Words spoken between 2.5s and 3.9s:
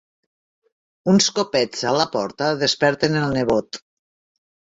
desperten el nebot.